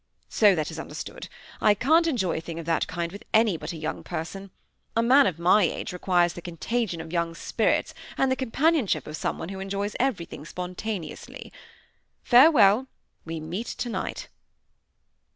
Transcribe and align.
So 0.29 0.55
that 0.55 0.71
is 0.71 0.79
understood. 0.79 1.27
I 1.61 1.75
can't 1.75 2.07
enjoy 2.07 2.37
a 2.39 2.41
thing 2.41 2.57
of 2.57 2.65
that 2.65 2.87
kind 2.87 3.11
with 3.11 3.23
any 3.35 3.55
but 3.55 3.71
a 3.71 3.77
young 3.77 4.03
person; 4.03 4.49
a 4.95 5.03
man 5.03 5.27
of 5.27 5.37
my 5.37 5.61
age 5.61 5.93
requires 5.93 6.33
the 6.33 6.41
contagion 6.41 6.99
of 6.99 7.13
young 7.13 7.35
spirits 7.35 7.93
and 8.17 8.31
the 8.31 8.35
companionship 8.35 9.05
of 9.05 9.15
someone 9.15 9.49
who 9.49 9.59
enjoys 9.59 9.95
everything 9.99 10.43
spontaneously. 10.43 11.53
Farewell; 12.23 12.87
we 13.25 13.39
meet 13.39 13.67
tonight." 13.67 14.27